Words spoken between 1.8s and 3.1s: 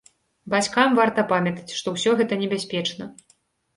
што ўсё гэта небяспечна.